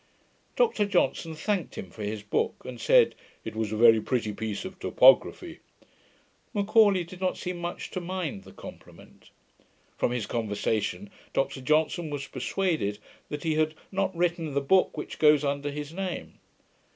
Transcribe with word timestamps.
Dr 0.55 0.87
Johnson 0.87 1.35
thanked 1.35 1.77
him 1.77 1.91
for 1.91 2.01
his 2.01 2.23
book, 2.23 2.63
and 2.65 2.81
said 2.81 3.13
'it 3.45 3.55
was 3.55 3.71
a 3.71 3.77
very 3.77 4.01
pretty 4.01 4.33
piece 4.33 4.65
of 4.65 4.79
topography'. 4.79 5.59
M'Aulay 6.55 7.03
did 7.07 7.21
not 7.21 7.37
seem 7.37 7.57
much 7.59 7.91
to 7.91 8.01
mind 8.01 8.43
the 8.43 8.51
compliment. 8.51 9.29
From 9.99 10.11
his 10.11 10.25
conversation, 10.25 11.11
Dr 11.33 11.61
Johnson 11.61 12.09
was 12.09 12.25
persuaded 12.25 12.97
that 13.29 13.43
he 13.43 13.53
had 13.53 13.75
not 13.91 14.15
written 14.17 14.55
the 14.55 14.59
book 14.59 14.97
which 14.97 15.19
goes 15.19 15.43
under 15.45 15.69
his 15.69 15.93
name. 15.93 16.39